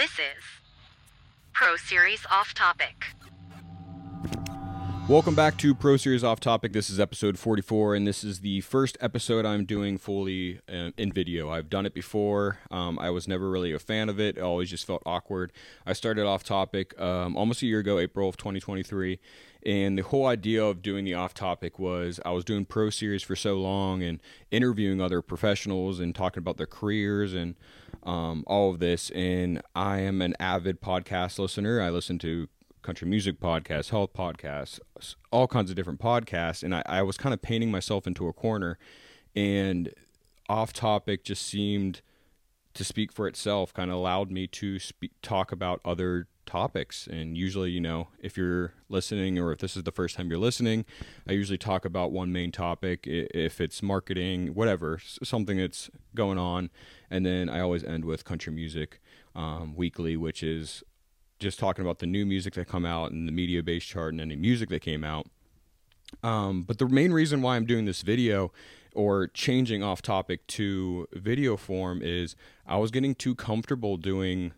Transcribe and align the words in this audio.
This 0.00 0.18
is 0.18 0.42
Pro 1.52 1.76
Series 1.76 2.24
Off 2.30 2.54
Topic. 2.54 3.04
Welcome 5.10 5.34
back 5.34 5.58
to 5.58 5.74
Pro 5.74 5.96
Series 5.96 6.22
Off 6.22 6.38
Topic. 6.38 6.72
This 6.72 6.88
is 6.88 7.00
episode 7.00 7.36
44, 7.36 7.96
and 7.96 8.06
this 8.06 8.22
is 8.22 8.42
the 8.42 8.60
first 8.60 8.96
episode 9.00 9.44
I'm 9.44 9.64
doing 9.64 9.98
fully 9.98 10.60
uh, 10.68 10.92
in 10.96 11.10
video. 11.10 11.50
I've 11.50 11.68
done 11.68 11.84
it 11.84 11.94
before. 11.94 12.60
Um, 12.70 12.96
I 12.96 13.10
was 13.10 13.26
never 13.26 13.50
really 13.50 13.72
a 13.72 13.80
fan 13.80 14.08
of 14.08 14.20
it. 14.20 14.38
It 14.38 14.40
always 14.40 14.70
just 14.70 14.86
felt 14.86 15.02
awkward. 15.04 15.50
I 15.84 15.94
started 15.94 16.26
off 16.26 16.44
topic 16.44 16.96
um, 17.00 17.36
almost 17.36 17.60
a 17.62 17.66
year 17.66 17.80
ago, 17.80 17.98
April 17.98 18.28
of 18.28 18.36
2023, 18.36 19.18
and 19.66 19.98
the 19.98 20.02
whole 20.02 20.28
idea 20.28 20.64
of 20.64 20.80
doing 20.80 21.04
the 21.04 21.14
off 21.14 21.34
topic 21.34 21.80
was 21.80 22.20
I 22.24 22.30
was 22.30 22.44
doing 22.44 22.64
Pro 22.64 22.88
Series 22.88 23.24
for 23.24 23.34
so 23.34 23.56
long 23.56 24.04
and 24.04 24.22
interviewing 24.52 25.00
other 25.00 25.22
professionals 25.22 25.98
and 25.98 26.14
talking 26.14 26.40
about 26.40 26.56
their 26.56 26.68
careers 26.68 27.34
and 27.34 27.56
um, 28.04 28.44
all 28.46 28.70
of 28.70 28.78
this. 28.78 29.10
And 29.10 29.60
I 29.74 30.02
am 30.02 30.22
an 30.22 30.34
avid 30.38 30.80
podcast 30.80 31.40
listener. 31.40 31.80
I 31.82 31.90
listen 31.90 32.20
to 32.20 32.46
country 32.82 33.08
music 33.08 33.40
podcasts, 33.40 33.90
health 33.90 34.12
podcasts, 34.12 34.80
all 35.30 35.46
kinds 35.46 35.70
of 35.70 35.76
different 35.76 36.00
podcasts. 36.00 36.62
And 36.62 36.74
I, 36.74 36.82
I 36.86 37.02
was 37.02 37.16
kind 37.16 37.32
of 37.34 37.42
painting 37.42 37.70
myself 37.70 38.06
into 38.06 38.28
a 38.28 38.32
corner, 38.32 38.78
and 39.34 39.92
off 40.48 40.72
topic 40.72 41.24
just 41.24 41.46
seemed 41.46 42.02
to 42.74 42.84
speak 42.84 43.12
for 43.12 43.26
itself, 43.26 43.74
kind 43.74 43.90
of 43.90 43.96
allowed 43.96 44.30
me 44.30 44.46
to 44.46 44.78
speak, 44.78 45.12
talk 45.22 45.52
about 45.52 45.80
other 45.84 46.28
topics. 46.46 47.06
And 47.06 47.36
usually, 47.36 47.70
you 47.70 47.80
know, 47.80 48.08
if 48.20 48.36
you're 48.36 48.74
listening 48.88 49.38
or 49.38 49.52
if 49.52 49.58
this 49.58 49.76
is 49.76 49.84
the 49.84 49.92
first 49.92 50.16
time 50.16 50.30
you're 50.30 50.38
listening, 50.38 50.84
I 51.28 51.32
usually 51.32 51.58
talk 51.58 51.84
about 51.84 52.12
one 52.12 52.32
main 52.32 52.52
topic, 52.52 53.06
if 53.06 53.60
it's 53.60 53.82
marketing, 53.82 54.54
whatever, 54.54 55.00
something 55.22 55.58
that's 55.58 55.90
going 56.14 56.38
on. 56.38 56.70
And 57.10 57.24
then 57.24 57.48
I 57.48 57.60
always 57.60 57.84
end 57.84 58.04
with 58.04 58.24
country 58.24 58.52
music 58.52 59.00
um, 59.34 59.74
weekly, 59.76 60.16
which 60.16 60.42
is 60.42 60.82
just 61.40 61.58
talking 61.58 61.84
about 61.84 61.98
the 61.98 62.06
new 62.06 62.24
music 62.24 62.54
that 62.54 62.68
come 62.68 62.84
out 62.84 63.10
and 63.10 63.26
the 63.26 63.32
media 63.32 63.62
Mediabase 63.62 63.82
chart 63.82 64.12
and 64.12 64.20
any 64.20 64.36
music 64.36 64.68
that 64.68 64.82
came 64.82 65.02
out. 65.02 65.26
Um, 66.22 66.62
but 66.62 66.78
the 66.78 66.88
main 66.88 67.12
reason 67.12 67.42
why 67.42 67.56
I'm 67.56 67.66
doing 67.66 67.84
this 67.84 68.02
video 68.02 68.52
or 68.94 69.28
changing 69.28 69.82
off 69.82 70.02
topic 70.02 70.46
to 70.48 71.08
video 71.12 71.56
form 71.56 72.02
is 72.02 72.36
I 72.66 72.76
was 72.78 72.90
getting 72.90 73.14
too 73.14 73.34
comfortable 73.34 73.96
doing 73.96 74.52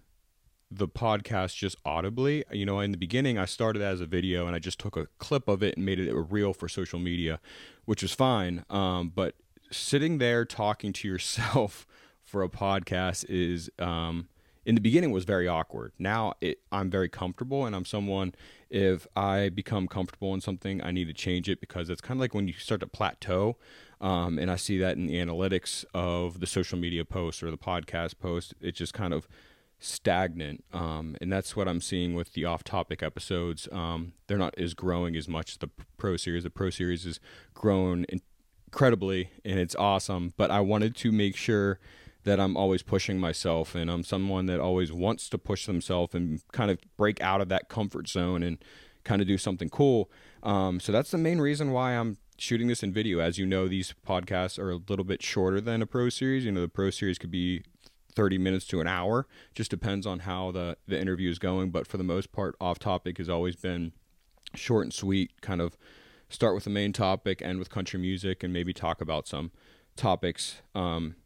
the 0.71 0.89
podcast 0.89 1.55
just 1.57 1.77
audibly. 1.85 2.45
You 2.51 2.65
know, 2.65 2.81
in 2.81 2.91
the 2.91 2.97
beginning, 2.97 3.39
I 3.39 3.45
started 3.45 3.83
as 3.83 4.01
a 4.01 4.07
video 4.07 4.47
and 4.47 4.57
I 4.57 4.59
just 4.59 4.79
took 4.79 4.97
a 4.97 5.07
clip 5.19 5.49
of 5.49 5.63
it 5.63 5.77
and 5.77 5.85
made 5.85 5.99
it 5.99 6.11
a 6.11 6.21
reel 6.21 6.55
for 6.55 6.69
social 6.69 6.99
media, 6.99 7.41
which 7.85 8.03
was 8.03 8.13
fine. 8.13 8.65
Um, 8.71 9.13
but 9.15 9.35
sitting 9.71 10.19
there 10.19 10.45
talking 10.45 10.93
to 10.95 11.09
yourself 11.09 11.87
for 12.23 12.43
a 12.43 12.49
podcast 12.49 13.27
is 13.29 13.71
um, 13.79 14.29
in 14.65 14.75
the 14.75 14.81
beginning 14.81 15.11
was 15.11 15.25
very 15.25 15.49
awkward. 15.49 15.93
Now 15.99 16.35
it, 16.41 16.61
I'm 16.71 16.91
very 16.91 17.09
comfortable, 17.09 17.67
and 17.67 17.75
I'm 17.75 17.85
someone. 17.85 18.35
If 18.71 19.07
I 19.15 19.49
become 19.49 19.89
comfortable 19.89 20.33
in 20.35 20.41
something, 20.41 20.83
I 20.83 20.93
need 20.93 21.07
to 21.09 21.13
change 21.13 21.49
it 21.49 21.61
because 21.61 21.91
it's 21.91 22.01
kind 22.01 22.19
of 22.19 22.21
like 22.21 22.35
when 22.35 22.49
you 22.49 22.55
start 22.55 22.81
to 22.81 22.87
plateau. 22.87 23.57
Um, 24.01 24.39
and 24.39 24.51
I 24.51 24.57
see 24.57 24.79
that 24.79 24.97
in 24.97 25.07
the 25.07 25.15
analytics 25.15 25.85
of 25.95 26.41
the 26.41 26.47
social 26.47 26.79
media 26.79 27.05
posts 27.05 27.43
or 27.43 27.51
the 27.51 27.59
podcast 27.59 28.19
post. 28.19 28.55
It's 28.61 28.79
just 28.79 28.95
kind 28.95 29.15
of 29.15 29.29
stagnant, 29.79 30.65
um, 30.73 31.17
and 31.21 31.33
that's 31.33 31.57
what 31.57 31.69
I'm 31.69 31.81
seeing 31.81 32.15
with 32.15 32.33
the 32.33 32.45
off-topic 32.45 33.03
episodes. 33.03 33.69
Um, 33.73 34.13
they're 34.27 34.39
not 34.39 34.57
as 34.57 34.75
growing 34.75 35.17
as 35.17 35.29
much 35.29 35.53
as 35.53 35.57
the 35.59 35.69
Pro 35.99 36.17
Series. 36.17 36.45
The 36.45 36.51
Pro 36.51 36.71
Series 36.71 37.05
has 37.05 37.21
grown 37.53 38.07
incredibly, 38.09 39.31
and 39.45 39.59
it's 39.59 39.75
awesome. 39.77 40.35
But 40.37 40.51
I 40.51 40.61
wanted 40.61 40.97
to 40.97 41.13
make 41.13 41.37
sure 41.37 41.79
that 42.25 42.39
I'm 42.39 42.57
always 42.57 42.83
pushing 42.83 43.19
myself 43.19 43.75
and 43.75 43.91
I'm 43.91 44.05
someone 44.05 44.47
that 44.47 44.61
always 44.61 44.93
wants 44.93 45.29
to 45.31 45.39
push 45.39 45.67
themselves 45.67 46.15
and 46.15 46.41
kind 46.53 46.71
of 46.71 46.79
break 46.97 47.21
out 47.21 47.41
of 47.41 47.49
that 47.49 47.69
comfort 47.69 48.09
zone 48.09 48.43
and 48.43 48.59
kind 49.05 49.21
of 49.21 49.29
do 49.29 49.39
something 49.39 49.69
cool. 49.69 50.11
Um, 50.43 50.81
so 50.81 50.93
that's 50.93 51.11
the 51.11 51.19
main 51.19 51.41
reason 51.41 51.73
why 51.73 51.93
I'm 51.93 52.19
shooting 52.39 52.69
this 52.69 52.83
in 52.83 52.93
video. 52.93 53.19
As 53.19 53.39
you 53.39 53.47
know, 53.47 53.69
these 53.69 53.95
podcasts 54.07 54.59
are 54.59 54.71
a 54.71 54.81
little 54.89 55.05
bit 55.05 55.23
shorter 55.23 55.61
than 55.61 55.83
a 55.83 55.87
pro 55.87 56.09
series. 56.09 56.45
You 56.45 56.53
know, 56.53 56.61
the 56.61 56.69
pro 56.69 56.91
series 56.91 57.19
could 57.19 57.31
be 57.31 57.63
30 58.15 58.39
minutes 58.39 58.67
to 58.67 58.81
an 58.81 58.87
hour, 58.87 59.27
just 59.55 59.71
depends 59.71 60.07
on 60.07 60.21
how 60.21 60.51
the, 60.51 60.77
the 60.87 61.01
interview 61.01 61.31
is 61.31 61.39
going. 61.39 61.71
But 61.71 61.87
for 61.87 61.97
the 61.97 62.05
most 62.05 62.33
part, 62.33 62.55
off 62.61 62.79
topic 62.79 63.19
has 63.19 63.29
always 63.29 63.57
been 63.57 63.93
short 64.55 64.85
and 64.85 64.93
sweet, 64.93 65.41
kind 65.41 65.61
of 65.61 65.77
start 66.29 66.55
with 66.55 66.65
the 66.65 66.71
main 66.71 66.93
topic, 66.93 67.43
end 67.43 67.59
with 67.59 67.71
country 67.71 67.99
music, 67.99 68.43
and 68.43 68.53
maybe 68.53 68.73
talk 68.73 69.01
about 69.01 69.27
some 69.27 69.51
topics. 69.97 70.63
Um, 70.75 71.17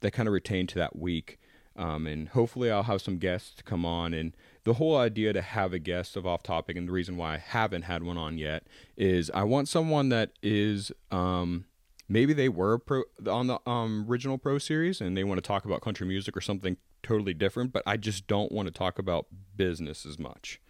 that 0.00 0.12
kind 0.12 0.28
of 0.28 0.32
retain 0.32 0.66
to 0.68 0.78
that 0.78 0.96
week. 0.96 1.38
Um, 1.76 2.08
and 2.08 2.28
hopefully 2.28 2.70
I'll 2.72 2.82
have 2.82 3.00
some 3.00 3.18
guests 3.18 3.62
come 3.64 3.86
on. 3.86 4.12
And 4.12 4.36
the 4.64 4.74
whole 4.74 4.96
idea 4.96 5.32
to 5.32 5.40
have 5.40 5.72
a 5.72 5.78
guest 5.78 6.16
of 6.16 6.26
off 6.26 6.42
topic, 6.42 6.76
and 6.76 6.88
the 6.88 6.92
reason 6.92 7.16
why 7.16 7.34
I 7.34 7.38
haven't 7.38 7.82
had 7.82 8.02
one 8.02 8.18
on 8.18 8.36
yet, 8.36 8.66
is 8.96 9.30
I 9.32 9.44
want 9.44 9.68
someone 9.68 10.08
that 10.08 10.32
is 10.42 10.90
um, 11.12 11.66
maybe 12.08 12.32
they 12.32 12.48
were 12.48 12.78
pro, 12.78 13.04
on 13.28 13.46
the 13.46 13.60
um, 13.68 14.06
original 14.08 14.38
Pro 14.38 14.58
Series 14.58 15.00
and 15.00 15.16
they 15.16 15.24
want 15.24 15.38
to 15.38 15.46
talk 15.46 15.64
about 15.64 15.80
country 15.80 16.06
music 16.06 16.36
or 16.36 16.40
something 16.40 16.76
totally 17.02 17.34
different, 17.34 17.72
but 17.72 17.82
I 17.86 17.96
just 17.96 18.26
don't 18.26 18.50
want 18.50 18.66
to 18.66 18.72
talk 18.72 18.98
about 18.98 19.26
business 19.56 20.04
as 20.04 20.18
much. 20.18 20.60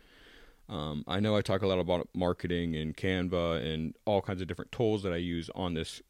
Um, 0.69 1.05
I 1.07 1.21
know 1.21 1.35
I 1.35 1.41
talk 1.41 1.63
a 1.63 1.67
lot 1.67 1.79
about 1.79 2.09
marketing 2.15 2.77
and 2.77 2.95
Canva 2.95 3.65
and 3.65 3.95
all 4.05 4.21
kinds 4.21 4.43
of 4.43 4.49
different 4.49 4.73
tools 4.73 5.03
that 5.03 5.13
I 5.13 5.17
use 5.17 5.49
on 5.55 5.73
this 5.75 6.03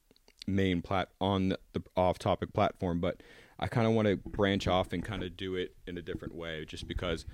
main 0.46 0.82
plat 0.82 1.08
on 1.20 1.50
the 1.72 1.82
off-topic 1.96 2.52
platform, 2.52 3.00
but 3.00 3.22
I 3.58 3.66
kind 3.66 3.86
of 3.86 3.92
want 3.92 4.08
to 4.08 4.16
branch 4.16 4.68
off 4.68 4.92
and 4.92 5.04
kind 5.04 5.22
of 5.22 5.36
do 5.36 5.56
it 5.56 5.74
in 5.86 5.98
a 5.98 6.02
different 6.02 6.34
way, 6.34 6.64
just 6.64 6.86
because 6.86 7.26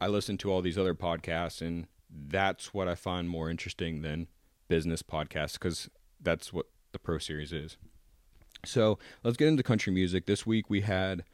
I 0.00 0.06
listen 0.06 0.38
to 0.38 0.52
all 0.52 0.62
these 0.62 0.78
other 0.78 0.94
podcasts, 0.94 1.60
and 1.60 1.86
that's 2.10 2.72
what 2.72 2.88
I 2.88 2.94
find 2.94 3.28
more 3.28 3.50
interesting 3.50 4.02
than 4.02 4.28
business 4.68 5.02
podcasts, 5.02 5.54
because 5.54 5.90
that's 6.20 6.52
what 6.52 6.66
the 6.92 6.98
Pro 6.98 7.18
Series 7.18 7.52
is. 7.52 7.76
So 8.64 8.98
let's 9.24 9.36
get 9.36 9.48
into 9.48 9.62
country 9.62 9.92
music. 9.92 10.26
This 10.26 10.46
week 10.46 10.70
we 10.70 10.82
had 10.82 11.24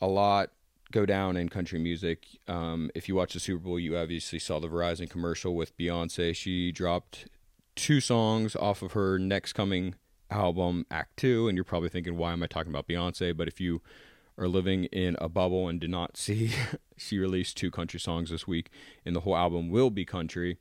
a 0.00 0.08
lot 0.08 0.50
go 0.92 1.06
down 1.06 1.36
in 1.36 1.48
country 1.48 1.78
music. 1.78 2.26
Um, 2.48 2.90
if 2.94 3.08
you 3.08 3.14
watch 3.14 3.34
the 3.34 3.40
Super 3.40 3.62
Bowl, 3.62 3.78
you 3.78 3.96
obviously 3.96 4.38
saw 4.38 4.58
the 4.58 4.68
Verizon 4.68 5.08
commercial 5.08 5.54
with 5.54 5.76
Beyonce. 5.76 6.34
She 6.34 6.72
dropped 6.72 7.28
two 7.76 8.00
songs 8.00 8.56
off 8.56 8.82
of 8.82 8.92
her 8.92 9.18
next 9.18 9.52
coming 9.52 9.94
album 10.30 10.86
Act 10.90 11.16
Two, 11.16 11.48
and 11.48 11.56
you're 11.56 11.64
probably 11.64 11.88
thinking, 11.88 12.16
why 12.16 12.32
am 12.32 12.42
I 12.42 12.46
talking 12.46 12.72
about 12.72 12.88
Beyonce? 12.88 13.36
But 13.36 13.48
if 13.48 13.60
you 13.60 13.82
are 14.38 14.48
living 14.48 14.84
in 14.86 15.16
a 15.20 15.28
bubble 15.28 15.68
and 15.68 15.80
did 15.80 15.90
not 15.90 16.16
see, 16.16 16.52
she 16.96 17.18
released 17.18 17.56
two 17.56 17.70
country 17.70 18.00
songs 18.00 18.30
this 18.30 18.46
week, 18.46 18.70
and 19.04 19.14
the 19.14 19.20
whole 19.20 19.36
album 19.36 19.70
will 19.70 19.90
be 19.90 20.04
country. 20.04 20.58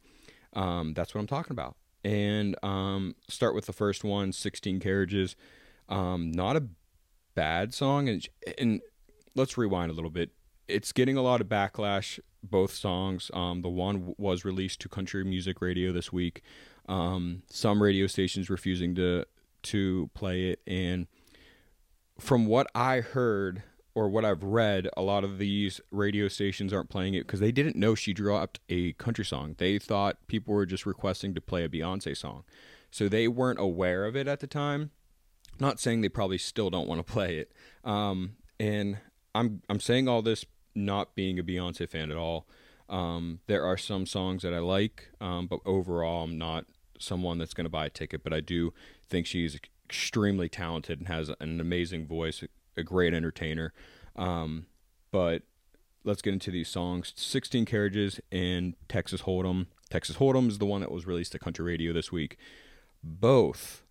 Um, 0.53 0.93
that's 0.93 1.13
what 1.13 1.21
I'm 1.21 1.27
talking 1.27 1.51
about. 1.51 1.75
And 2.03 2.55
um, 2.63 3.15
start 3.27 3.55
with 3.55 3.65
the 3.65 3.73
first 3.73 4.03
one, 4.03 4.31
16 4.31 4.79
Carriages. 4.79 5.35
Um, 5.89 6.31
not 6.31 6.55
a 6.55 6.67
bad 7.33 7.73
song, 7.73 8.07
and, 8.07 8.27
and 8.57 8.81
let's 9.35 9.57
rewind 9.57 9.91
a 9.91 9.93
little 9.93 10.09
bit. 10.09 10.31
It's 10.67 10.91
getting 10.91 11.17
a 11.17 11.21
lot 11.21 11.41
of 11.41 11.47
backlash. 11.47 12.19
Both 12.43 12.73
songs. 12.73 13.31
Um, 13.33 13.63
the 13.63 13.69
one 13.69 14.13
was 14.19 14.45
released 14.45 14.79
to 14.81 14.89
country 14.89 15.23
music 15.23 15.61
radio 15.61 15.91
this 15.91 16.13
week. 16.13 16.43
Um, 16.87 17.41
some 17.49 17.81
radio 17.81 18.05
stations 18.05 18.51
refusing 18.51 18.93
to 18.95 19.25
to 19.65 20.09
play 20.13 20.49
it. 20.49 20.61
And 20.65 21.07
from 22.19 22.45
what 22.45 22.67
I 22.73 23.01
heard 23.01 23.63
or 23.93 24.09
what 24.09 24.25
I've 24.25 24.43
read, 24.43 24.89
a 24.97 25.01
lot 25.01 25.23
of 25.23 25.37
these 25.37 25.79
radio 25.91 26.27
stations 26.27 26.73
aren't 26.73 26.89
playing 26.89 27.13
it 27.13 27.25
because 27.25 27.39
they 27.39 27.51
didn't 27.51 27.75
know 27.75 27.95
she 27.95 28.13
dropped 28.13 28.59
a 28.69 28.93
country 28.93 29.25
song. 29.25 29.55
They 29.57 29.79
thought 29.79 30.27
people 30.27 30.53
were 30.53 30.65
just 30.65 30.85
requesting 30.85 31.33
to 31.33 31.41
play 31.41 31.63
a 31.63 31.69
Beyonce 31.69 32.15
song. 32.15 32.43
So 32.91 33.09
they 33.09 33.27
weren't 33.27 33.59
aware 33.59 34.05
of 34.05 34.15
it 34.15 34.27
at 34.27 34.39
the 34.39 34.47
time. 34.47 34.91
Not 35.59 35.79
saying 35.79 36.01
they 36.01 36.09
probably 36.09 36.37
still 36.37 36.69
don't 36.69 36.87
want 36.87 37.05
to 37.05 37.11
play 37.11 37.37
it. 37.37 37.51
Um, 37.83 38.35
and 38.59 38.97
I'm 39.33 39.61
I'm 39.69 39.79
saying 39.79 40.07
all 40.07 40.21
this 40.21 40.45
not 40.73 41.15
being 41.15 41.39
a 41.39 41.43
Beyonce 41.43 41.89
fan 41.89 42.11
at 42.11 42.17
all. 42.17 42.47
Um, 42.89 43.39
there 43.47 43.65
are 43.65 43.77
some 43.77 44.05
songs 44.05 44.43
that 44.43 44.53
I 44.53 44.59
like, 44.59 45.09
um, 45.19 45.47
but 45.47 45.59
overall, 45.65 46.23
I'm 46.23 46.37
not 46.37 46.65
someone 46.99 47.37
that's 47.37 47.53
going 47.53 47.65
to 47.65 47.69
buy 47.69 47.87
a 47.87 47.89
ticket, 47.89 48.23
but 48.23 48.33
I 48.33 48.39
do 48.39 48.73
think 49.07 49.27
she's 49.27 49.55
extremely 49.55 50.49
talented 50.49 50.99
and 50.99 51.07
has 51.07 51.29
an 51.39 51.59
amazing 51.59 52.07
voice, 52.07 52.43
a 52.75 52.83
great 52.83 53.13
entertainer. 53.13 53.73
Um, 54.15 54.65
but 55.11 55.43
let's 56.03 56.21
get 56.21 56.33
into 56.33 56.51
these 56.51 56.69
songs 56.69 57.13
16 57.15 57.65
Carriages 57.65 58.19
and 58.31 58.75
Texas 58.87 59.21
Hold'em. 59.21 59.67
Texas 59.89 60.17
Hold'em 60.17 60.47
is 60.47 60.57
the 60.57 60.65
one 60.65 60.81
that 60.81 60.91
was 60.91 61.05
released 61.05 61.33
to 61.33 61.39
country 61.39 61.65
radio 61.65 61.93
this 61.93 62.11
week. 62.11 62.37
Both 63.03 63.83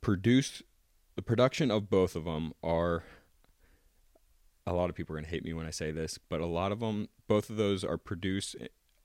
produced, 0.00 0.62
the 1.16 1.22
production 1.22 1.70
of 1.70 1.88
both 1.88 2.16
of 2.16 2.24
them 2.24 2.52
are. 2.62 3.04
A 4.66 4.74
lot 4.74 4.90
of 4.90 4.96
people 4.96 5.14
are 5.14 5.18
going 5.18 5.24
to 5.24 5.30
hate 5.30 5.46
me 5.46 5.54
when 5.54 5.64
I 5.64 5.70
say 5.70 5.90
this, 5.90 6.18
but 6.18 6.42
a 6.42 6.46
lot 6.46 6.72
of 6.72 6.80
them, 6.80 7.08
both 7.26 7.48
of 7.48 7.56
those 7.56 7.84
are 7.84 7.96
produced 7.96 8.54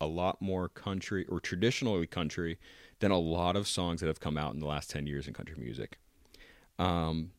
a 0.02 0.08
lot 0.08 0.42
more 0.42 0.68
country 0.68 1.26
or 1.30 1.40
traditionally 1.40 2.06
country 2.06 2.60
than 3.00 3.12
a 3.12 3.18
lot 3.20 3.56
of 3.56 3.68
songs 3.68 4.00
that 4.02 4.08
have 4.08 4.20
come 4.20 4.38
out 4.38 4.54
in 4.54 4.60
the 4.60 4.66
last 4.66 4.90
10 4.90 5.08
years 5.08 5.28
in 5.28 5.34
country 5.34 5.56
music. 5.58 5.98
Um, 6.80 7.32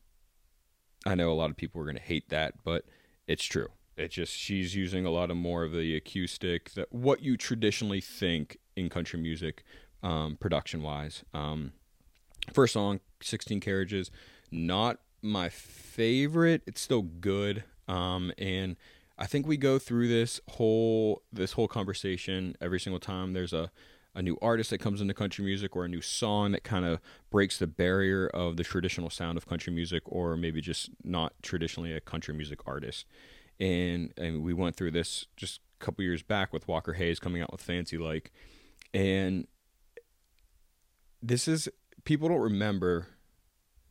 I 1.05 1.15
know 1.15 1.31
a 1.31 1.33
lot 1.33 1.49
of 1.49 1.57
people 1.57 1.81
are 1.81 1.85
going 1.85 1.95
to 1.97 2.01
hate 2.01 2.29
that, 2.29 2.55
but 2.63 2.85
it's 3.27 3.43
true. 3.43 3.69
it 3.97 4.09
just 4.11 4.33
she's 4.33 4.75
using 4.75 5.05
a 5.05 5.09
lot 5.09 5.31
of 5.31 5.37
more 5.37 5.63
of 5.63 5.71
the 5.71 5.95
acoustic 5.95 6.71
that 6.73 6.91
what 6.91 7.21
you 7.21 7.37
traditionally 7.37 8.01
think 8.01 8.57
in 8.75 8.89
country 8.89 9.19
music 9.19 9.63
um, 10.03 10.37
production 10.39 10.81
wise 10.81 11.23
um, 11.33 11.71
first 12.53 12.73
song 12.73 12.99
16 13.21 13.59
carriages 13.59 14.11
not 14.51 14.99
my 15.21 15.49
favorite 15.49 16.61
it's 16.67 16.81
still 16.81 17.01
good 17.03 17.63
um, 17.87 18.31
and 18.37 18.75
i 19.17 19.25
think 19.25 19.47
we 19.47 19.57
go 19.57 19.79
through 19.79 20.07
this 20.07 20.39
whole 20.51 21.23
this 21.31 21.53
whole 21.53 21.67
conversation 21.67 22.55
every 22.61 22.79
single 22.79 22.99
time 22.99 23.33
there's 23.33 23.53
a 23.53 23.71
a 24.15 24.21
new 24.21 24.37
artist 24.41 24.69
that 24.69 24.77
comes 24.77 25.01
into 25.01 25.13
country 25.13 25.43
music 25.43 25.75
or 25.75 25.85
a 25.85 25.89
new 25.89 26.01
song 26.01 26.51
that 26.53 26.63
kind 26.63 26.85
of 26.85 26.99
breaks 27.29 27.57
the 27.57 27.67
barrier 27.67 28.27
of 28.27 28.55
the 28.55 28.63
traditional 28.63 29.09
sound 29.09 29.37
of 29.37 29.45
country 29.45 29.73
music 29.73 30.03
or 30.05 30.37
maybe 30.37 30.61
just 30.61 30.89
not 31.03 31.33
traditionally 31.41 31.91
a 31.93 31.99
country 31.99 32.33
music 32.33 32.59
artist 32.65 33.05
and 33.59 34.13
and 34.17 34.43
we 34.43 34.53
went 34.53 34.75
through 34.75 34.91
this 34.91 35.27
just 35.35 35.61
a 35.79 35.85
couple 35.85 36.03
years 36.03 36.23
back 36.23 36.51
with 36.53 36.67
Walker 36.67 36.93
Hayes 36.93 37.19
coming 37.19 37.41
out 37.41 37.51
with 37.51 37.61
Fancy 37.61 37.97
Like, 37.97 38.31
and 38.93 39.47
this 41.21 41.47
is 41.47 41.69
people 42.03 42.29
don't 42.29 42.41
remember 42.41 43.07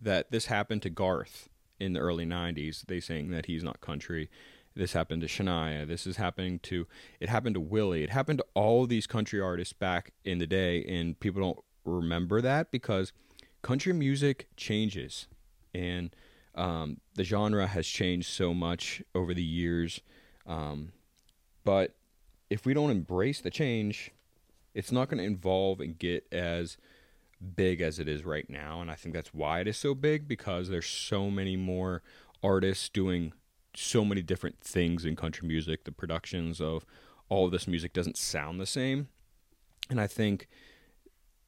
that 0.00 0.30
this 0.30 0.46
happened 0.46 0.82
to 0.82 0.90
Garth 0.90 1.48
in 1.80 1.92
the 1.92 2.00
early 2.00 2.26
'90s. 2.26 2.84
They 2.86 3.00
saying 3.00 3.30
that 3.30 3.46
he's 3.46 3.64
not 3.64 3.80
country. 3.80 4.28
This 4.76 4.92
happened 4.92 5.22
to 5.22 5.28
Shania. 5.28 5.86
This 5.86 6.06
is 6.06 6.16
happening 6.16 6.58
to 6.60 6.86
it 7.20 7.28
happened 7.28 7.54
to 7.54 7.60
Willie. 7.60 8.02
It 8.02 8.10
happened 8.10 8.38
to 8.38 8.46
all 8.54 8.86
these 8.86 9.06
country 9.06 9.40
artists 9.40 9.72
back 9.72 10.12
in 10.24 10.38
the 10.38 10.46
day, 10.46 10.84
and 10.84 11.18
people 11.18 11.40
don't 11.40 11.64
remember 11.84 12.40
that 12.40 12.70
because 12.70 13.12
country 13.62 13.92
music 13.92 14.48
changes, 14.56 15.28
and 15.72 16.14
um, 16.54 17.00
the 17.14 17.24
genre 17.24 17.66
has 17.66 17.86
changed 17.86 18.28
so 18.28 18.52
much 18.52 19.02
over 19.14 19.32
the 19.32 19.42
years, 19.42 20.00
um, 20.46 20.92
but 21.64 21.94
if 22.50 22.66
we 22.66 22.74
don't 22.74 22.90
embrace 22.90 23.40
the 23.40 23.50
change, 23.50 24.10
it's 24.74 24.92
not 24.92 25.08
going 25.08 25.18
to 25.18 25.32
evolve 25.32 25.80
and 25.80 25.98
get 25.98 26.26
as 26.32 26.76
big 27.56 27.80
as 27.80 27.98
it 27.98 28.08
is 28.08 28.24
right 28.24 28.48
now. 28.48 28.80
And 28.80 28.90
I 28.90 28.94
think 28.94 29.14
that's 29.14 29.32
why 29.32 29.60
it 29.60 29.68
is 29.68 29.76
so 29.76 29.94
big 29.94 30.28
because 30.28 30.68
there's 30.68 30.86
so 30.86 31.30
many 31.30 31.56
more 31.56 32.02
artists 32.42 32.88
doing 32.88 33.32
so 33.76 34.04
many 34.04 34.22
different 34.22 34.60
things 34.60 35.04
in 35.04 35.16
country 35.16 35.46
music. 35.46 35.84
The 35.84 35.92
productions 35.92 36.60
of 36.60 36.84
all 37.28 37.46
of 37.46 37.52
this 37.52 37.66
music 37.66 37.92
doesn't 37.92 38.16
sound 38.16 38.60
the 38.60 38.66
same. 38.66 39.08
And 39.90 40.00
I 40.00 40.06
think 40.06 40.48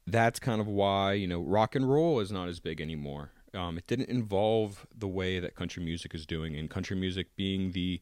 that's 0.06 0.38
kind 0.38 0.60
of 0.60 0.66
why, 0.66 1.14
you 1.14 1.26
know, 1.26 1.40
rock 1.40 1.74
and 1.74 1.88
roll 1.88 2.20
is 2.20 2.30
not 2.30 2.48
as 2.48 2.60
big 2.60 2.80
anymore. 2.80 3.30
Um, 3.54 3.78
it 3.78 3.86
didn't 3.86 4.10
involve 4.10 4.86
the 4.94 5.08
way 5.08 5.40
that 5.40 5.54
country 5.54 5.82
music 5.82 6.14
is 6.14 6.26
doing, 6.26 6.56
and 6.56 6.68
country 6.68 6.96
music 6.96 7.34
being 7.36 7.72
the 7.72 8.00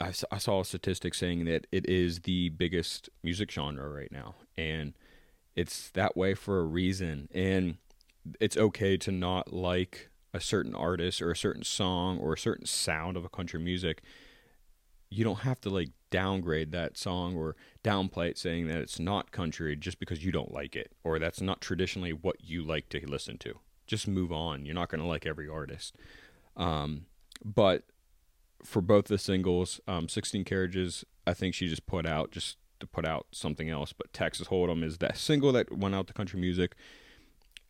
I, 0.00 0.12
I 0.32 0.38
saw 0.38 0.60
a 0.60 0.64
statistic 0.64 1.14
saying 1.14 1.44
that 1.44 1.66
it 1.70 1.88
is 1.88 2.20
the 2.20 2.48
biggest 2.48 3.08
music 3.22 3.50
genre 3.50 3.88
right 3.88 4.10
now, 4.10 4.34
and 4.56 4.94
it's 5.54 5.90
that 5.90 6.16
way 6.16 6.34
for 6.34 6.58
a 6.58 6.64
reason. 6.64 7.28
And 7.32 7.76
it's 8.40 8.56
okay 8.56 8.96
to 8.98 9.12
not 9.12 9.52
like 9.52 10.10
a 10.34 10.40
certain 10.40 10.74
artist 10.74 11.20
or 11.20 11.30
a 11.30 11.36
certain 11.36 11.64
song 11.64 12.18
or 12.18 12.32
a 12.32 12.38
certain 12.38 12.66
sound 12.66 13.16
of 13.16 13.24
a 13.24 13.28
country 13.28 13.60
music. 13.60 14.02
You 15.10 15.24
don't 15.24 15.40
have 15.40 15.60
to 15.62 15.70
like 15.70 15.90
downgrade 16.10 16.72
that 16.72 16.96
song 16.96 17.36
or 17.36 17.56
downplay 17.84 18.30
it 18.30 18.38
saying 18.38 18.68
that 18.68 18.78
it's 18.78 18.98
not 18.98 19.30
country 19.30 19.76
just 19.76 19.98
because 19.98 20.24
you 20.24 20.32
don't 20.32 20.52
like 20.52 20.74
it 20.74 20.92
or 21.04 21.18
that's 21.18 21.40
not 21.40 21.60
traditionally 21.60 22.12
what 22.12 22.36
you 22.42 22.62
like 22.62 22.88
to 22.90 23.06
listen 23.06 23.38
to 23.38 23.58
just 23.86 24.08
move 24.08 24.32
on. 24.32 24.64
You're 24.64 24.74
not 24.74 24.88
going 24.88 25.00
to 25.00 25.06
like 25.06 25.26
every 25.26 25.48
artist. 25.48 25.96
Um, 26.56 27.06
but 27.44 27.84
for 28.64 28.80
both 28.80 29.06
the 29.06 29.18
singles, 29.18 29.80
um, 29.86 30.08
16 30.08 30.44
Carriages, 30.44 31.04
I 31.26 31.34
think 31.34 31.54
she 31.54 31.68
just 31.68 31.86
put 31.86 32.06
out 32.06 32.30
just 32.30 32.56
to 32.80 32.86
put 32.86 33.06
out 33.06 33.26
something 33.32 33.68
else. 33.68 33.92
But 33.92 34.12
Texas 34.12 34.48
Hold'em 34.48 34.82
is 34.82 34.98
that 34.98 35.18
single 35.18 35.52
that 35.52 35.76
went 35.76 35.94
out 35.94 36.06
to 36.08 36.12
country 36.12 36.40
music. 36.40 36.74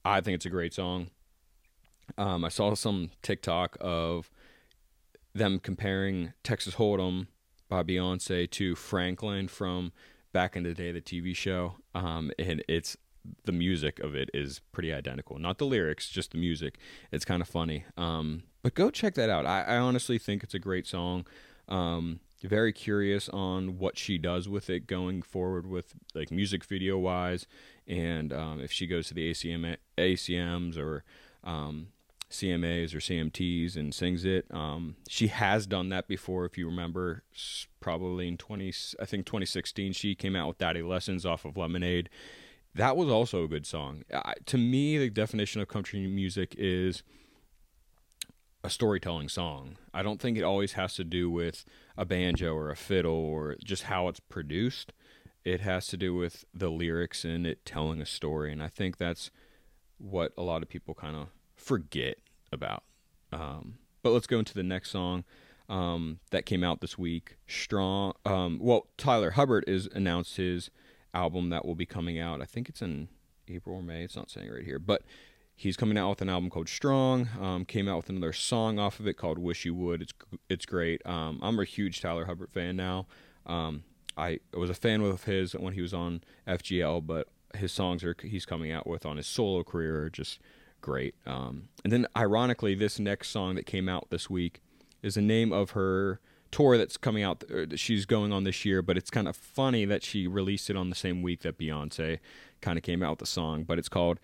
I 0.04 0.20
think 0.20 0.36
it's 0.36 0.46
a 0.46 0.50
great 0.50 0.74
song. 0.74 1.10
Um, 2.18 2.44
I 2.44 2.48
saw 2.48 2.74
some 2.74 3.10
TikTok 3.22 3.76
of 3.80 4.30
them 5.34 5.58
comparing 5.58 6.32
Texas 6.42 6.74
Hold'em 6.74 7.26
by 7.68 7.82
Beyonce 7.82 8.50
to 8.50 8.74
Franklin 8.74 9.48
from 9.48 9.92
back 10.32 10.56
in 10.56 10.62
the 10.62 10.74
day, 10.74 10.92
the 10.92 11.00
TV 11.00 11.34
show. 11.34 11.76
Um, 11.94 12.30
and 12.38 12.62
it's 12.68 12.96
the 13.44 13.52
music 13.52 14.00
of 14.00 14.14
it 14.14 14.30
is 14.34 14.60
pretty 14.72 14.92
identical. 14.92 15.38
Not 15.38 15.58
the 15.58 15.66
lyrics, 15.66 16.08
just 16.08 16.32
the 16.32 16.38
music. 16.38 16.78
It's 17.10 17.24
kind 17.24 17.40
of 17.40 17.48
funny. 17.48 17.84
Um, 17.96 18.42
but 18.62 18.74
go 18.74 18.90
check 18.90 19.14
that 19.14 19.30
out. 19.30 19.46
I, 19.46 19.62
I, 19.62 19.76
honestly 19.78 20.18
think 20.18 20.42
it's 20.42 20.54
a 20.54 20.58
great 20.58 20.86
song. 20.86 21.26
Um, 21.68 22.20
very 22.42 22.72
curious 22.72 23.28
on 23.28 23.78
what 23.78 23.96
she 23.96 24.18
does 24.18 24.48
with 24.48 24.68
it 24.68 24.86
going 24.86 25.22
forward 25.22 25.66
with 25.66 25.94
like 26.14 26.30
music 26.30 26.64
video 26.64 26.98
wise, 26.98 27.46
and 27.86 28.32
um, 28.32 28.60
if 28.60 28.72
she 28.72 28.86
goes 28.86 29.06
to 29.08 29.14
the 29.14 29.30
ACM 29.30 29.76
ACMs 29.96 30.76
or 30.76 31.04
um, 31.44 31.88
CMAs 32.32 32.94
or 32.94 32.98
CMTs 32.98 33.76
and 33.76 33.94
sings 33.94 34.24
it. 34.24 34.46
Um, 34.50 34.96
she 35.08 35.28
has 35.28 35.66
done 35.66 35.88
that 35.90 36.08
before, 36.08 36.44
if 36.44 36.58
you 36.58 36.66
remember. 36.66 37.22
Probably 37.80 38.28
in 38.28 38.36
twenty, 38.36 38.72
I 39.00 39.04
think 39.04 39.26
twenty 39.26 39.46
sixteen, 39.46 39.92
she 39.92 40.14
came 40.14 40.34
out 40.34 40.48
with 40.48 40.58
Daddy 40.58 40.82
Lessons 40.82 41.24
off 41.24 41.44
of 41.44 41.56
Lemonade 41.56 42.08
that 42.74 42.96
was 42.96 43.08
also 43.08 43.44
a 43.44 43.48
good 43.48 43.66
song. 43.66 44.04
to 44.46 44.58
me, 44.58 44.98
the 44.98 45.10
definition 45.10 45.60
of 45.60 45.68
country 45.68 46.06
music 46.06 46.54
is 46.56 47.02
a 48.64 48.70
storytelling 48.70 49.28
song. 49.28 49.76
I 49.92 50.02
don't 50.02 50.20
think 50.20 50.38
it 50.38 50.44
always 50.44 50.72
has 50.72 50.94
to 50.94 51.04
do 51.04 51.30
with 51.30 51.64
a 51.96 52.04
banjo 52.04 52.54
or 52.54 52.70
a 52.70 52.76
fiddle 52.76 53.12
or 53.12 53.56
just 53.62 53.84
how 53.84 54.08
it's 54.08 54.20
produced. 54.20 54.92
It 55.44 55.60
has 55.60 55.88
to 55.88 55.96
do 55.96 56.14
with 56.14 56.44
the 56.54 56.70
lyrics 56.70 57.24
and 57.24 57.46
it 57.46 57.64
telling 57.64 58.00
a 58.00 58.06
story. 58.06 58.52
And 58.52 58.62
I 58.62 58.68
think 58.68 58.96
that's 58.96 59.30
what 59.98 60.32
a 60.38 60.42
lot 60.42 60.62
of 60.62 60.68
people 60.68 60.94
kind 60.94 61.16
of 61.16 61.28
forget 61.62 62.16
about. 62.50 62.82
Um, 63.32 63.78
but 64.02 64.10
let's 64.10 64.26
go 64.26 64.38
into 64.38 64.54
the 64.54 64.62
next 64.62 64.90
song 64.90 65.24
um, 65.68 66.20
that 66.30 66.44
came 66.44 66.64
out 66.64 66.80
this 66.80 66.98
week. 66.98 67.36
Strong. 67.46 68.14
Um, 68.24 68.58
well, 68.60 68.88
Tyler 68.96 69.32
Hubbard 69.32 69.64
is 69.66 69.88
announced 69.94 70.36
his 70.36 70.70
album 71.14 71.50
that 71.50 71.64
will 71.64 71.74
be 71.74 71.86
coming 71.86 72.18
out. 72.18 72.42
I 72.42 72.44
think 72.44 72.68
it's 72.68 72.82
in 72.82 73.08
April 73.48 73.76
or 73.76 73.82
May. 73.82 74.02
It's 74.02 74.16
not 74.16 74.30
saying 74.30 74.50
right 74.50 74.64
here, 74.64 74.78
but 74.78 75.02
he's 75.54 75.76
coming 75.76 75.96
out 75.96 76.10
with 76.10 76.22
an 76.22 76.28
album 76.28 76.50
called 76.50 76.68
Strong. 76.68 77.28
Um, 77.40 77.64
came 77.64 77.88
out 77.88 77.98
with 77.98 78.10
another 78.10 78.32
song 78.32 78.78
off 78.78 79.00
of 79.00 79.06
it 79.06 79.14
called 79.14 79.38
Wish 79.38 79.64
You 79.64 79.74
Would. 79.74 80.02
It's 80.02 80.12
it's 80.48 80.66
great. 80.66 81.04
Um, 81.06 81.38
I'm 81.42 81.58
a 81.58 81.64
huge 81.64 82.00
Tyler 82.00 82.26
Hubbard 82.26 82.50
fan 82.50 82.76
now. 82.76 83.06
Um, 83.46 83.84
I 84.16 84.40
was 84.52 84.68
a 84.68 84.74
fan 84.74 85.00
of 85.00 85.24
his 85.24 85.52
when 85.52 85.74
he 85.74 85.80
was 85.80 85.94
on 85.94 86.22
FGL, 86.46 87.06
but 87.06 87.28
his 87.54 87.72
songs 87.72 88.04
are 88.04 88.16
he's 88.22 88.46
coming 88.46 88.72
out 88.72 88.86
with 88.86 89.06
on 89.06 89.16
his 89.16 89.26
solo 89.26 89.62
career 89.62 90.04
are 90.04 90.10
just 90.10 90.38
great. 90.82 91.14
Um, 91.24 91.68
and 91.82 91.92
then 91.92 92.06
ironically, 92.16 92.74
this 92.74 92.98
next 92.98 93.30
song 93.30 93.54
that 93.54 93.64
came 93.64 93.88
out 93.88 94.10
this 94.10 94.28
week 94.28 94.60
is 95.02 95.14
the 95.14 95.22
name 95.22 95.52
of 95.52 95.70
her 95.70 96.20
tour 96.50 96.76
that's 96.76 96.96
coming 96.96 97.22
out 97.22 97.42
uh, 97.50 97.64
that 97.68 97.80
she's 97.80 98.04
going 98.04 98.32
on 98.32 98.44
this 98.44 98.64
year, 98.64 98.82
but 98.82 98.96
it's 98.96 99.10
kind 99.10 99.26
of 99.26 99.34
funny 99.34 99.84
that 99.86 100.04
she 100.04 100.26
released 100.26 100.68
it 100.70 100.76
on 100.76 100.90
the 100.90 100.94
same 100.94 101.22
week 101.22 101.40
that 101.40 101.58
Beyonce 101.58 102.18
kind 102.60 102.76
of 102.76 102.84
came 102.84 103.02
out 103.02 103.12
with 103.12 103.18
the 103.20 103.26
song. 103.26 103.64
But 103.64 103.78
it's 103.78 103.88
called 103.88 104.20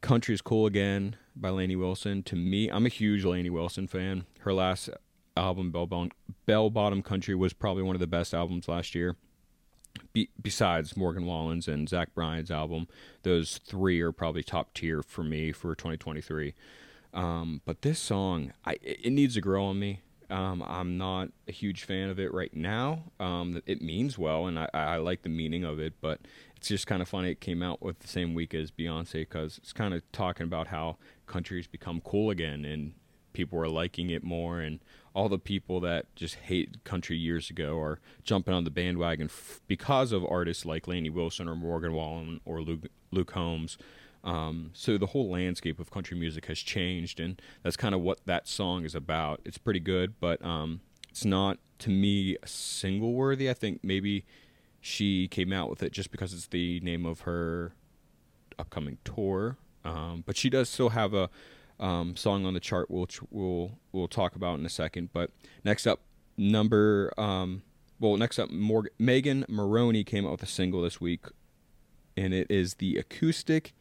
"Country's 0.00 0.40
Cool 0.40 0.66
Again" 0.66 1.16
by 1.34 1.50
Lainey 1.50 1.76
Wilson. 1.76 2.22
To 2.24 2.36
me, 2.36 2.68
I'm 2.68 2.86
a 2.86 2.90
huge 2.90 3.24
Lainey 3.24 3.50
Wilson 3.50 3.88
fan. 3.88 4.24
Her 4.40 4.54
last 4.54 4.88
album, 5.36 5.70
Bell, 5.70 6.08
Bell 6.46 6.70
Bottom 6.70 7.02
Country, 7.02 7.34
was 7.34 7.52
probably 7.52 7.82
one 7.82 7.96
of 7.96 8.00
the 8.00 8.06
best 8.06 8.32
albums 8.32 8.68
last 8.68 8.94
year. 8.94 9.16
Be- 10.12 10.30
besides 10.40 10.96
Morgan 10.96 11.26
Wallen's 11.26 11.68
and 11.68 11.88
Zach 11.88 12.14
Bryan's 12.14 12.50
album, 12.50 12.88
those 13.22 13.58
three 13.58 14.00
are 14.00 14.12
probably 14.12 14.42
top 14.42 14.74
tier 14.74 15.02
for 15.02 15.22
me 15.22 15.52
for 15.52 15.74
2023. 15.74 16.54
Um, 17.14 17.62
but 17.64 17.82
this 17.82 17.98
song, 17.98 18.52
I, 18.64 18.76
it 18.82 19.12
needs 19.12 19.34
to 19.34 19.40
grow 19.40 19.64
on 19.66 19.78
me. 19.78 20.00
Um, 20.30 20.62
I'm 20.66 20.98
not 20.98 21.30
a 21.46 21.52
huge 21.52 21.84
fan 21.84 22.10
of 22.10 22.20
it 22.20 22.34
right 22.34 22.54
now. 22.54 23.04
Um, 23.18 23.62
it 23.64 23.80
means 23.80 24.18
well, 24.18 24.46
and 24.46 24.58
I, 24.58 24.68
I, 24.74 24.96
like 24.98 25.22
the 25.22 25.30
meaning 25.30 25.64
of 25.64 25.78
it, 25.78 25.94
but 26.02 26.20
it's 26.54 26.68
just 26.68 26.86
kind 26.86 27.00
of 27.00 27.08
funny. 27.08 27.30
It 27.30 27.40
came 27.40 27.62
out 27.62 27.80
with 27.80 28.00
the 28.00 28.08
same 28.08 28.34
week 28.34 28.52
as 28.52 28.70
Beyonce 28.70 29.20
because 29.20 29.56
it's 29.56 29.72
kind 29.72 29.94
of 29.94 30.02
talking 30.12 30.44
about 30.44 30.66
how 30.66 30.98
countries 31.26 31.66
become 31.66 32.02
cool 32.02 32.28
again 32.28 32.66
and 32.66 32.92
people 33.32 33.58
are 33.58 33.68
liking 33.68 34.10
it 34.10 34.22
more, 34.22 34.60
and 34.60 34.80
all 35.14 35.28
the 35.28 35.38
people 35.38 35.80
that 35.80 36.14
just 36.14 36.36
hate 36.36 36.84
country 36.84 37.16
years 37.16 37.50
ago 37.50 37.78
are 37.78 38.00
jumping 38.22 38.54
on 38.54 38.64
the 38.64 38.70
bandwagon 38.70 39.26
f- 39.26 39.60
because 39.66 40.12
of 40.12 40.24
artists 40.24 40.64
like 40.64 40.86
Lainey 40.86 41.10
Wilson 41.10 41.48
or 41.48 41.56
Morgan 41.56 41.92
Wallen 41.92 42.40
or 42.44 42.62
Luke, 42.62 42.86
Luke 43.10 43.32
Combs. 43.32 43.78
Um, 44.24 44.70
so 44.74 44.98
the 44.98 45.06
whole 45.06 45.30
landscape 45.30 45.78
of 45.78 45.90
country 45.90 46.16
music 46.16 46.46
has 46.46 46.58
changed, 46.58 47.20
and 47.20 47.40
that's 47.62 47.76
kind 47.76 47.94
of 47.94 48.00
what 48.00 48.20
that 48.26 48.48
song 48.48 48.84
is 48.84 48.94
about. 48.94 49.40
It's 49.44 49.58
pretty 49.58 49.80
good, 49.80 50.14
but 50.20 50.44
um, 50.44 50.80
it's 51.08 51.24
not 51.24 51.58
to 51.80 51.90
me 51.90 52.36
a 52.42 52.46
single 52.46 53.14
worthy. 53.14 53.48
I 53.48 53.54
think 53.54 53.80
maybe 53.82 54.24
she 54.80 55.28
came 55.28 55.52
out 55.52 55.70
with 55.70 55.82
it 55.82 55.92
just 55.92 56.10
because 56.10 56.32
it's 56.32 56.48
the 56.48 56.80
name 56.80 57.06
of 57.06 57.20
her 57.20 57.72
upcoming 58.58 58.98
tour. 59.04 59.56
Um, 59.84 60.24
but 60.26 60.36
she 60.36 60.50
does 60.50 60.68
still 60.68 60.90
have 60.90 61.14
a 61.14 61.30
um, 61.80 62.16
song 62.16 62.44
on 62.46 62.54
the 62.54 62.60
chart, 62.60 62.90
which 62.90 63.20
we'll 63.30 63.78
we'll 63.92 64.08
talk 64.08 64.36
about 64.36 64.58
in 64.58 64.66
a 64.66 64.70
second. 64.70 65.10
But 65.12 65.30
next 65.64 65.86
up, 65.86 66.00
number 66.36 67.12
um, 67.16 67.62
well, 68.00 68.16
next 68.16 68.38
up, 68.38 68.50
Morgan, 68.50 68.92
Megan 68.98 69.44
Moroney 69.48 70.04
came 70.04 70.24
out 70.24 70.32
with 70.32 70.42
a 70.42 70.46
single 70.46 70.82
this 70.82 71.00
week, 71.00 71.26
and 72.16 72.32
it 72.32 72.50
is 72.50 72.74
the 72.74 72.96
acoustic 72.96 73.74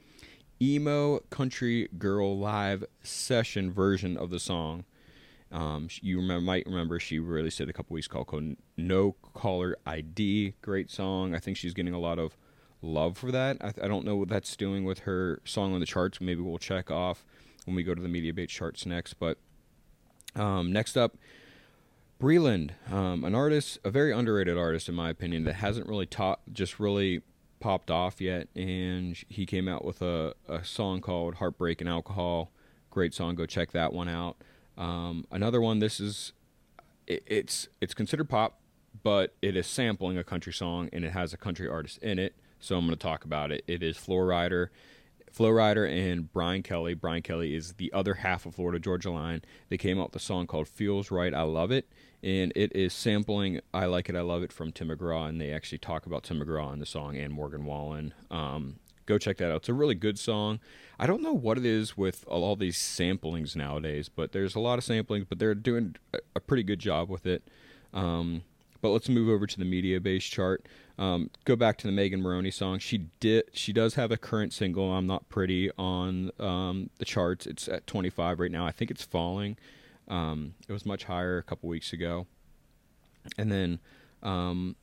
emo 0.62 1.20
country 1.30 1.88
girl 1.98 2.38
live 2.38 2.84
session 3.04 3.72
version 3.72 4.18
of 4.18 4.30
the 4.30 4.40
song. 4.40 4.86
Um, 5.52 5.88
you 6.02 6.20
might 6.22 6.66
remember 6.66 7.00
she 7.00 7.20
released 7.20 7.62
it 7.62 7.70
a 7.70 7.74
couple 7.74 7.94
weeks 7.94 8.08
called 8.08 8.58
"No 8.76 9.16
Caller 9.34 9.78
ID." 9.86 10.56
Great 10.62 10.90
song. 10.90 11.34
I 11.36 11.40
think 11.40 11.58
she's 11.58 11.74
getting 11.74 11.94
a 11.94 12.00
lot 12.00 12.20
of 12.20 12.38
love 12.82 13.18
for 13.18 13.32
that. 13.32 13.58
I, 13.62 13.74
I 13.84 13.88
don't 13.88 14.06
know 14.06 14.18
what 14.18 14.30
that's 14.30 14.56
doing 14.56 14.84
with 14.84 15.00
her 15.00 15.42
song 15.46 15.74
on 15.74 15.80
the 15.80 15.86
charts. 15.86 16.20
Maybe 16.20 16.42
we'll 16.42 16.58
check 16.58 16.92
off 16.92 17.24
when 17.68 17.76
we 17.76 17.84
go 17.84 17.94
to 17.94 18.02
the 18.02 18.08
Mediabase 18.08 18.48
charts 18.48 18.86
next. 18.86 19.16
But 19.16 19.38
um, 20.36 20.72
next 20.72 20.98
up, 20.98 21.18
Breland, 22.20 22.72
um, 22.92 23.24
an 23.24 23.36
artist, 23.36 23.78
a 23.84 23.92
very 23.92 24.12
underrated 24.12 24.58
artist 24.58 24.90
in 24.90 24.96
my 24.96 25.10
opinion, 25.10 25.44
that 25.44 25.56
hasn't 25.56 25.88
really 25.88 26.06
taught, 26.06 26.40
just 26.52 26.80
really 26.80 27.22
popped 27.60 27.92
off 27.92 28.22
yet. 28.22 28.48
And 28.56 29.16
he 29.28 29.46
came 29.46 29.68
out 29.68 29.86
with 29.86 30.02
a, 30.02 30.34
a 30.48 30.64
song 30.64 31.02
called 31.02 31.36
"Heartbreak 31.36 31.82
and 31.82 31.90
Alcohol." 31.90 32.52
Great 32.90 33.14
song. 33.14 33.36
Go 33.36 33.46
check 33.46 33.72
that 33.74 33.94
one 33.94 34.08
out. 34.08 34.38
Um, 34.78 35.26
another 35.30 35.62
one. 35.62 35.80
This 35.80 36.00
is 36.00 36.32
it, 37.06 37.22
it's 37.28 37.68
it's 37.82 37.94
considered 37.94 38.30
pop, 38.30 38.62
but 39.04 39.36
it 39.42 39.56
is 39.58 39.68
sampling 39.68 40.18
a 40.18 40.24
country 40.24 40.54
song 40.54 40.90
and 40.94 41.04
it 41.04 41.12
has 41.12 41.34
a 41.34 41.38
country 41.38 41.68
artist 41.68 41.98
in 42.00 42.18
it. 42.18 42.34
So 42.60 42.78
I'm 42.78 42.86
going 42.86 42.98
to 42.98 43.02
talk 43.02 43.26
about 43.26 43.52
it. 43.52 43.64
It 43.68 43.84
is 43.84 43.98
Flo 43.98 44.16
Rida. 44.18 44.70
Flo 45.32 45.50
Rida 45.50 45.90
and 45.90 46.32
Brian 46.32 46.64
Kelly. 46.64 46.94
Brian 46.94 47.22
Kelly 47.22 47.56
is 47.56 47.74
the 47.74 47.92
other 47.94 48.16
half 48.16 48.46
of 48.46 48.56
Florida 48.56 48.80
Georgia 48.80 49.12
Line. 49.12 49.42
They 49.70 49.78
came 49.78 50.00
out 50.00 50.10
with 50.14 50.22
a 50.22 50.26
song 50.26 50.48
called 50.48 50.68
"Feels 50.68 51.12
Right, 51.12 51.34
I 51.34 51.44
Love 51.44 51.72
It." 51.72 51.88
and 52.24 52.52
it 52.56 52.76
is 52.76 52.94
sampling 52.94 53.62
"I 53.74 53.86
Like 53.86 54.10
It, 54.10 54.16
I 54.16 54.22
Love 54.22 54.44
It" 54.44 54.52
from 54.52 54.72
Tim 54.72 54.90
McGraw, 54.90 55.30
and 55.30 55.40
they 55.40 55.52
actually 55.52 55.78
talk 55.78 56.06
about 56.06 56.24
Tim 56.24 56.40
McGraw 56.40 56.74
in 56.74 56.80
the 56.80 56.86
song 56.86 57.16
and 57.16 57.32
Morgan 57.32 57.66
Wallen. 57.66 58.14
Um, 58.32 58.78
go 59.06 59.18
check 59.18 59.38
that 59.38 59.52
out. 59.52 59.58
It's 59.58 59.70
a 59.70 59.74
really 59.74 59.96
good 59.96 60.18
song. 60.18 60.60
I 61.00 61.06
don't 61.06 61.22
know 61.22 61.34
what 61.34 61.58
it 61.58 61.66
is 61.66 61.96
with 61.96 62.26
all 62.28 62.56
these 62.56 62.78
samplings 62.78 63.56
nowadays, 63.56 64.10
but 64.10 64.32
there's 64.32 64.56
a 64.56 64.60
lot 64.60 64.80
of 64.80 64.86
samplings, 64.86 65.26
but 65.30 65.40
they're 65.40 65.56
doing 65.56 65.96
a 66.36 66.40
pretty 66.40 66.64
good 66.64 66.80
job 66.80 67.10
with 67.10 67.26
it. 67.26 67.48
Um, 67.94 68.44
but 68.82 68.90
let's 68.90 69.10
move 69.10 69.30
over 69.30 69.48
to 69.48 69.58
the 69.58 69.66
Mediabase 69.66 70.30
chart. 70.30 70.66
Um, 70.98 71.30
go 71.46 71.56
back 71.56 71.78
to 71.80 71.88
the 71.88 71.94
Megan 71.94 72.22
Moroney 72.22 72.52
song. 72.52 72.80
She 72.80 73.10
did. 73.20 73.46
She 73.54 73.72
does 73.74 73.96
have 73.96 74.12
a 74.12 74.18
current 74.18 74.54
single. 74.54 74.92
I'm 74.94 75.08
not 75.08 75.30
pretty 75.30 75.70
on 75.78 76.32
um, 76.40 76.90
the 76.98 77.06
charts. 77.06 77.46
It's 77.46 77.68
at 77.68 77.86
25 77.88 78.40
right 78.40 78.52
now. 78.52 78.66
I 78.66 78.72
think 78.72 78.92
it's 78.92 79.04
falling. 79.04 79.58
Um, 80.08 80.56
it 80.68 80.74
was 80.74 80.86
much 80.86 81.04
higher 81.04 81.38
a 81.38 81.44
couple 81.44 81.70
weeks 81.70 81.94
ago. 81.94 82.26
And 83.38 83.52
then 83.52 83.80
um, 84.24 84.76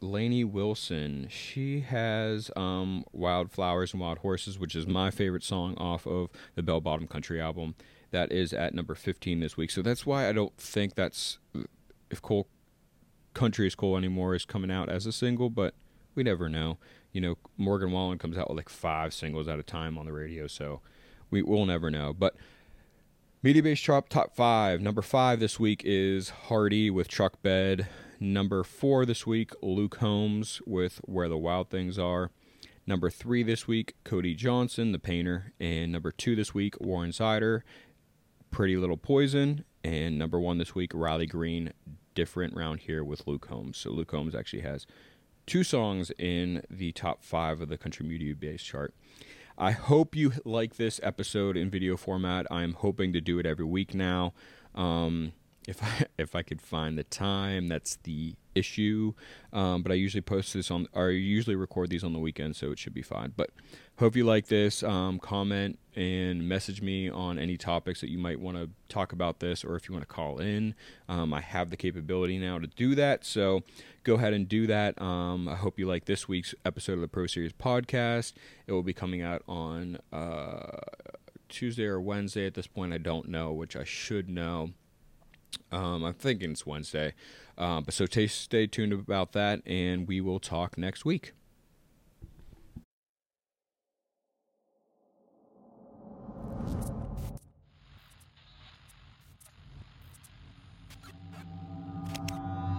Lainey 0.00 0.44
Wilson, 0.44 1.28
she 1.30 1.80
has 1.80 2.50
um, 2.56 3.04
Wildflowers 3.12 3.92
and 3.92 4.00
Wild 4.00 4.18
Horses, 4.18 4.58
which 4.58 4.74
is 4.74 4.86
my 4.86 5.10
favorite 5.10 5.44
song 5.44 5.74
off 5.76 6.06
of 6.06 6.30
the 6.54 6.62
Bell 6.62 6.80
Bottom 6.80 7.06
Country 7.06 7.40
album. 7.40 7.74
That 8.10 8.32
is 8.32 8.52
at 8.52 8.74
number 8.74 8.94
15 8.94 9.40
this 9.40 9.56
week. 9.56 9.70
So 9.70 9.82
that's 9.82 10.04
why 10.04 10.28
I 10.28 10.32
don't 10.32 10.56
think 10.56 10.94
that's 10.94 11.38
if 12.10 12.20
Cole 12.20 12.48
Country 13.40 13.66
is 13.66 13.74
Cool 13.74 13.96
anymore 13.96 14.34
is 14.34 14.44
coming 14.44 14.70
out 14.70 14.90
as 14.90 15.06
a 15.06 15.12
single, 15.12 15.48
but 15.48 15.72
we 16.14 16.22
never 16.22 16.46
know. 16.46 16.76
You 17.10 17.22
know, 17.22 17.38
Morgan 17.56 17.90
Wallen 17.90 18.18
comes 18.18 18.36
out 18.36 18.50
with 18.50 18.58
like 18.58 18.68
five 18.68 19.14
singles 19.14 19.48
at 19.48 19.58
a 19.58 19.62
time 19.62 19.96
on 19.96 20.04
the 20.04 20.12
radio, 20.12 20.46
so 20.46 20.82
we 21.30 21.40
will 21.40 21.64
never 21.64 21.90
know. 21.90 22.12
But 22.12 22.36
Mediabase 23.42 23.78
chart 23.78 24.10
top 24.10 24.36
five. 24.36 24.82
Number 24.82 25.00
five 25.00 25.40
this 25.40 25.58
week 25.58 25.80
is 25.86 26.28
Hardy 26.28 26.90
with 26.90 27.08
Truck 27.08 27.40
Bed. 27.40 27.88
Number 28.20 28.62
four 28.62 29.06
this 29.06 29.26
week, 29.26 29.52
Luke 29.62 29.96
Combs 29.96 30.60
with 30.66 31.00
Where 31.06 31.30
the 31.30 31.38
Wild 31.38 31.70
Things 31.70 31.98
Are. 31.98 32.30
Number 32.86 33.08
three 33.08 33.42
this 33.42 33.66
week, 33.66 33.94
Cody 34.04 34.34
Johnson, 34.34 34.92
the 34.92 34.98
painter. 34.98 35.54
And 35.58 35.92
number 35.92 36.12
two 36.12 36.36
this 36.36 36.52
week, 36.52 36.78
Warren 36.78 37.12
Zeiders, 37.12 37.62
Pretty 38.50 38.76
Little 38.76 38.98
Poison. 38.98 39.64
And 39.82 40.18
number 40.18 40.38
one 40.38 40.58
this 40.58 40.74
week, 40.74 40.90
Riley 40.92 41.24
Green, 41.24 41.72
Different 42.14 42.54
Round 42.54 42.80
Here 42.80 43.02
with 43.04 43.26
Luke 43.26 43.46
Combs. 43.48 43.78
So 43.78 43.90
Luke 43.90 44.08
Combs 44.08 44.34
actually 44.34 44.62
has 44.62 44.86
two 45.46 45.64
songs 45.64 46.12
in 46.18 46.62
the 46.70 46.92
top 46.92 47.22
five 47.24 47.60
of 47.60 47.68
the 47.68 47.78
Country 47.78 48.06
Mediabase 48.06 48.60
chart. 48.60 48.94
I 49.58 49.72
hope 49.72 50.16
you 50.16 50.32
like 50.44 50.76
this 50.76 51.00
episode 51.02 51.56
in 51.56 51.68
video 51.70 51.96
format. 51.96 52.46
I'm 52.50 52.72
hoping 52.74 53.12
to 53.12 53.20
do 53.20 53.38
it 53.38 53.46
every 53.46 53.64
week 53.64 53.94
now. 53.94 54.32
Um, 54.74 55.32
if 55.70 55.82
I 55.82 56.06
if 56.18 56.34
I 56.34 56.42
could 56.42 56.60
find 56.60 56.98
the 56.98 57.04
time, 57.04 57.68
that's 57.68 57.96
the 58.02 58.34
issue. 58.54 59.14
Um, 59.52 59.82
but 59.82 59.92
I 59.92 59.94
usually 59.94 60.20
post 60.20 60.52
this 60.52 60.70
on, 60.70 60.88
or 60.92 61.08
I 61.08 61.12
usually 61.12 61.56
record 61.56 61.88
these 61.88 62.04
on 62.04 62.12
the 62.12 62.18
weekend, 62.18 62.56
so 62.56 62.72
it 62.72 62.78
should 62.78 62.92
be 62.92 63.02
fine. 63.02 63.32
But 63.36 63.50
hope 63.98 64.16
you 64.16 64.24
like 64.24 64.48
this. 64.48 64.82
Um, 64.82 65.18
comment 65.18 65.78
and 65.96 66.48
message 66.48 66.82
me 66.82 67.08
on 67.08 67.38
any 67.38 67.56
topics 67.56 68.00
that 68.00 68.10
you 68.10 68.18
might 68.18 68.40
want 68.40 68.56
to 68.56 68.70
talk 68.88 69.12
about 69.12 69.40
this, 69.40 69.64
or 69.64 69.76
if 69.76 69.88
you 69.88 69.94
want 69.94 70.06
to 70.06 70.12
call 70.12 70.38
in. 70.38 70.74
Um, 71.08 71.32
I 71.32 71.40
have 71.40 71.70
the 71.70 71.76
capability 71.76 72.38
now 72.38 72.58
to 72.58 72.66
do 72.66 72.94
that, 72.96 73.24
so 73.24 73.62
go 74.04 74.14
ahead 74.14 74.32
and 74.32 74.48
do 74.48 74.66
that. 74.66 75.00
Um, 75.00 75.48
I 75.48 75.54
hope 75.54 75.78
you 75.78 75.86
like 75.86 76.04
this 76.04 76.28
week's 76.28 76.54
episode 76.64 76.94
of 76.94 77.00
the 77.00 77.08
Pro 77.08 77.26
Series 77.26 77.52
podcast. 77.52 78.32
It 78.66 78.72
will 78.72 78.82
be 78.82 78.92
coming 78.92 79.22
out 79.22 79.42
on 79.48 79.98
uh, 80.12 80.78
Tuesday 81.48 81.84
or 81.84 82.00
Wednesday 82.00 82.46
at 82.46 82.54
this 82.54 82.66
point. 82.66 82.92
I 82.92 82.98
don't 82.98 83.28
know, 83.28 83.52
which 83.52 83.76
I 83.76 83.84
should 83.84 84.28
know. 84.28 84.70
Um, 85.72 86.04
I'm 86.04 86.14
thinking 86.14 86.52
it's 86.52 86.66
Wednesday. 86.66 87.14
Uh, 87.56 87.80
but 87.80 87.94
so 87.94 88.06
t- 88.06 88.26
stay 88.26 88.66
tuned 88.66 88.92
about 88.92 89.32
that, 89.32 89.60
and 89.66 90.08
we 90.08 90.20
will 90.20 90.40
talk 90.40 90.78
next 90.78 91.04
week. 91.04 91.32